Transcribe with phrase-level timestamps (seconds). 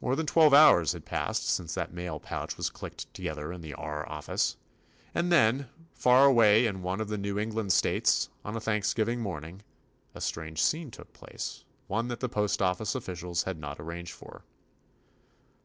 [0.00, 3.60] More than twelve hours had passed since that mail pouch was clicked to gether in
[3.60, 4.56] the R office,
[5.14, 9.62] and then, far away in one of the New England States, on Thanksgiving morning,
[10.12, 14.42] a strange scene took place, one that the postofBce officials had not arranged for.